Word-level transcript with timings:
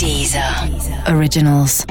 Deezer 0.00 0.42
Originals. 1.14 1.84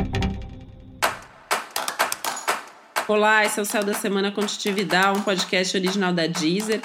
Olá, 3.07 3.45
esse 3.45 3.59
é 3.59 3.61
o 3.61 3.65
Céu 3.65 3.83
da 3.83 3.93
Semana 3.93 4.31
Contitividade, 4.31 5.19
um 5.19 5.21
podcast 5.21 5.77
original 5.77 6.11
da 6.11 6.25
Deezer. 6.25 6.81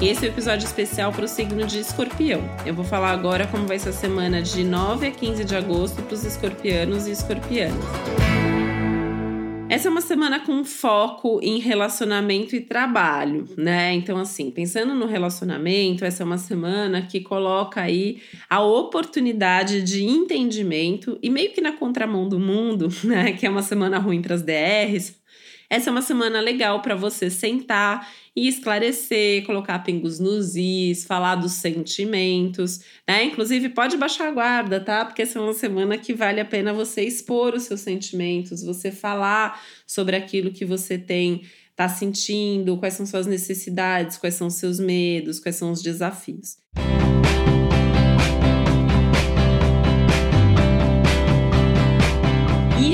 Esse 0.00 0.24
é 0.24 0.28
o 0.30 0.32
episódio 0.32 0.64
especial 0.64 1.12
para 1.12 1.26
o 1.26 1.28
signo 1.28 1.66
de 1.66 1.80
escorpião. 1.80 2.40
Eu 2.64 2.72
vou 2.72 2.86
falar 2.86 3.10
agora 3.10 3.46
como 3.46 3.66
vai 3.66 3.78
ser 3.78 3.90
a 3.90 3.92
semana 3.92 4.40
de 4.40 4.64
9 4.64 5.08
a 5.08 5.10
15 5.10 5.44
de 5.44 5.54
agosto 5.54 6.00
para 6.00 6.14
os 6.14 6.24
escorpianos 6.24 7.06
e 7.06 7.10
escorpianas. 7.10 8.31
Essa 9.72 9.88
é 9.88 9.90
uma 9.90 10.02
semana 10.02 10.38
com 10.38 10.62
foco 10.66 11.40
em 11.42 11.58
relacionamento 11.58 12.54
e 12.54 12.60
trabalho, 12.60 13.48
né? 13.56 13.94
Então, 13.94 14.18
assim, 14.18 14.50
pensando 14.50 14.94
no 14.94 15.06
relacionamento, 15.06 16.04
essa 16.04 16.22
é 16.22 16.26
uma 16.26 16.36
semana 16.36 17.00
que 17.00 17.20
coloca 17.20 17.80
aí 17.80 18.20
a 18.50 18.62
oportunidade 18.62 19.80
de 19.80 20.04
entendimento 20.04 21.18
e 21.22 21.30
meio 21.30 21.52
que 21.52 21.62
na 21.62 21.72
contramão 21.72 22.28
do 22.28 22.38
mundo, 22.38 22.88
né? 23.02 23.32
Que 23.32 23.46
é 23.46 23.50
uma 23.50 23.62
semana 23.62 23.98
ruim 23.98 24.20
para 24.20 24.34
as 24.34 24.42
DRs. 24.42 25.18
Essa 25.72 25.88
é 25.88 25.90
uma 25.90 26.02
semana 26.02 26.38
legal 26.38 26.82
para 26.82 26.94
você 26.94 27.30
sentar 27.30 28.06
e 28.36 28.46
esclarecer, 28.46 29.42
colocar 29.46 29.78
pingos 29.78 30.20
nos 30.20 30.54
is, 30.54 31.06
falar 31.06 31.36
dos 31.36 31.52
sentimentos, 31.52 32.80
né? 33.08 33.24
Inclusive, 33.24 33.70
pode 33.70 33.96
baixar 33.96 34.28
a 34.28 34.32
guarda, 34.32 34.78
tá? 34.78 35.02
Porque 35.02 35.22
essa 35.22 35.38
é 35.38 35.42
uma 35.42 35.54
semana 35.54 35.96
que 35.96 36.12
vale 36.12 36.40
a 36.40 36.44
pena 36.44 36.74
você 36.74 37.02
expor 37.02 37.54
os 37.54 37.62
seus 37.62 37.80
sentimentos, 37.80 38.62
você 38.62 38.92
falar 38.92 39.62
sobre 39.86 40.14
aquilo 40.14 40.52
que 40.52 40.66
você 40.66 40.98
tem 40.98 41.40
tá 41.74 41.88
sentindo, 41.88 42.76
quais 42.76 42.92
são 42.92 43.06
suas 43.06 43.26
necessidades, 43.26 44.18
quais 44.18 44.34
são 44.34 44.50
seus 44.50 44.78
medos, 44.78 45.40
quais 45.40 45.56
são 45.56 45.72
os 45.72 45.80
desafios. 45.80 46.58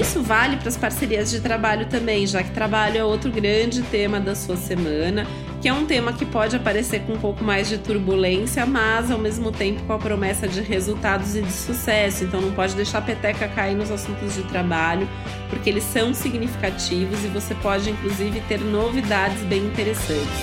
Isso 0.09 0.23
vale 0.23 0.57
para 0.57 0.71
as 0.71 0.77
parcerias 0.77 1.31
de 1.31 1.39
trabalho 1.39 1.85
também, 1.85 2.27
já 2.27 2.43
que 2.43 2.51
trabalho 2.53 2.97
é 2.97 3.05
outro 3.05 3.31
grande 3.31 3.83
tema 3.83 4.19
da 4.19 4.35
sua 4.35 4.57
semana, 4.57 5.27
que 5.61 5.69
é 5.69 5.73
um 5.73 5.85
tema 5.85 6.15
que 6.15 6.25
pode 6.25 6.57
aparecer 6.57 7.03
com 7.03 7.13
um 7.13 7.19
pouco 7.19 7.45
mais 7.45 7.69
de 7.69 7.77
turbulência, 7.77 8.65
mas 8.65 9.11
ao 9.11 9.19
mesmo 9.19 9.53
tempo 9.53 9.83
com 9.83 9.93
a 9.93 9.99
promessa 9.99 10.49
de 10.49 10.63
resultados 10.63 11.37
e 11.37 11.43
de 11.43 11.53
sucesso. 11.53 12.25
Então 12.25 12.41
não 12.41 12.53
pode 12.53 12.75
deixar 12.75 12.99
a 12.99 13.03
peteca 13.03 13.49
cair 13.49 13.77
nos 13.77 13.91
assuntos 13.91 14.35
de 14.35 14.45
trabalho, 14.45 15.07
porque 15.51 15.69
eles 15.69 15.85
são 15.85 16.15
significativos 16.15 17.23
e 17.23 17.29
você 17.29 17.55
pode 17.57 17.91
inclusive 17.91 18.41
ter 18.49 18.61
novidades 18.61 19.43
bem 19.43 19.67
interessantes. 19.67 20.39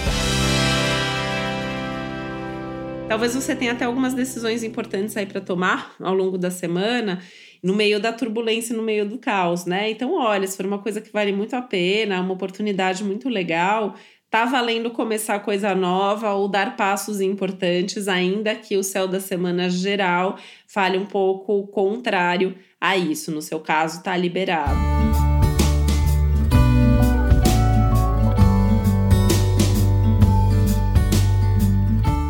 Talvez 3.07 3.33
você 3.33 3.55
tenha 3.55 3.71
até 3.71 3.85
algumas 3.85 4.13
decisões 4.13 4.63
importantes 4.63 5.17
aí 5.17 5.25
para 5.25 5.41
tomar 5.41 5.95
ao 5.99 6.13
longo 6.13 6.37
da 6.37 6.51
semana 6.51 7.19
no 7.65 7.73
meio 7.73 7.99
da 7.99 8.13
turbulência, 8.13 8.77
no 8.77 8.83
meio 8.83 9.09
do 9.09 9.17
caos, 9.17 9.65
né? 9.65 9.89
Então, 9.89 10.13
olha, 10.13 10.45
se 10.45 10.55
for 10.55 10.67
uma 10.67 10.77
coisa 10.77 11.01
que 11.01 11.11
vale 11.11 11.31
muito 11.31 11.55
a 11.55 11.63
pena, 11.63 12.21
uma 12.21 12.35
oportunidade 12.35 13.03
muito 13.03 13.27
legal, 13.27 13.95
tá 14.29 14.45
valendo 14.45 14.91
começar 14.91 15.39
coisa 15.39 15.73
nova 15.73 16.31
ou 16.33 16.47
dar 16.47 16.77
passos 16.77 17.19
importantes, 17.19 18.07
ainda 18.07 18.53
que 18.53 18.77
o 18.77 18.83
céu 18.83 19.07
da 19.07 19.19
semana 19.19 19.67
geral 19.67 20.37
fale 20.67 20.95
um 20.99 21.07
pouco 21.07 21.65
contrário 21.69 22.55
a 22.79 22.95
isso. 22.95 23.31
No 23.31 23.41
seu 23.41 23.59
caso, 23.59 24.03
tá 24.03 24.15
liberado. 24.15 24.94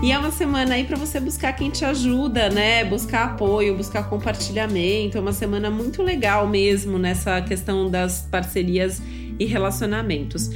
E 0.06 0.12
é 0.12 0.20
uma 0.20 0.30
semana 0.30 0.76
aí 0.76 0.84
para 0.84 0.96
você 0.96 1.20
buscar 1.20 1.52
quem 1.54 1.72
te 1.72 1.84
ajuda, 1.84 2.48
né? 2.48 2.86
Buscar 2.86 3.24
apoio, 3.24 3.76
buscar 3.76 4.08
compartilhamento. 4.08 5.18
É 5.18 5.20
uma 5.20 5.34
semana 5.34 5.72
muito 5.72 6.04
legal 6.04 6.48
mesmo 6.48 7.00
nessa 7.00 7.42
questão 7.42 7.90
das 7.90 8.22
parcerias 8.22 9.02
e 9.40 9.46
relacionamentos. 9.46 10.52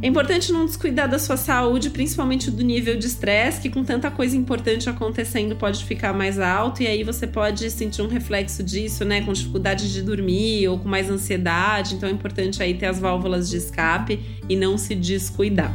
É 0.00 0.06
importante 0.06 0.52
não 0.52 0.64
descuidar 0.64 1.10
da 1.10 1.18
sua 1.18 1.36
saúde, 1.36 1.90
principalmente 1.90 2.48
do 2.48 2.62
nível 2.62 2.96
de 2.96 3.08
estresse, 3.08 3.60
que 3.60 3.70
com 3.70 3.82
tanta 3.82 4.08
coisa 4.08 4.36
importante 4.36 4.88
acontecendo 4.88 5.56
pode 5.56 5.84
ficar 5.84 6.12
mais 6.12 6.38
alto, 6.38 6.80
e 6.80 6.86
aí 6.86 7.02
você 7.02 7.26
pode 7.26 7.68
sentir 7.72 8.02
um 8.02 8.08
reflexo 8.08 8.62
disso, 8.62 9.04
né? 9.04 9.20
Com 9.20 9.32
dificuldade 9.32 9.92
de 9.92 10.00
dormir 10.00 10.68
ou 10.68 10.78
com 10.78 10.88
mais 10.88 11.10
ansiedade. 11.10 11.96
Então 11.96 12.08
é 12.08 12.12
importante 12.12 12.62
aí 12.62 12.74
ter 12.74 12.86
as 12.86 13.00
válvulas 13.00 13.50
de 13.50 13.56
escape 13.56 14.20
e 14.48 14.54
não 14.54 14.78
se 14.78 14.94
descuidar. 14.94 15.74